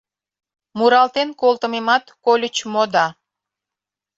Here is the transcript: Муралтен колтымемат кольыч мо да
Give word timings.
Муралтен 0.77 1.29
колтымемат 1.41 2.03
кольыч 2.25 2.55
мо 2.73 2.83
да 2.93 3.05